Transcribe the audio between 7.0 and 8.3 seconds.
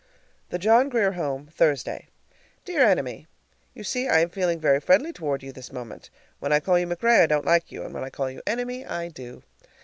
I don't like you, and when I